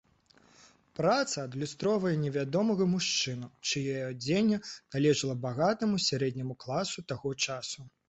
Праца 0.99 1.43
адлюстроўвае 1.47 2.13
невядомага 2.23 2.89
мужчыну, 2.95 3.51
чыё 3.69 4.01
адзенне 4.09 4.57
належала 4.67 5.41
багатаму 5.49 6.05
сярэдняму 6.11 6.53
класу 6.67 6.99
таго 7.15 7.29
часу. 7.49 7.93